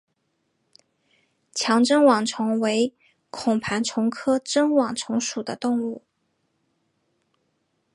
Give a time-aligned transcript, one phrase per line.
[1.53, 2.91] 强针网虫为
[3.29, 6.01] 孔盘虫科针网虫属的动物。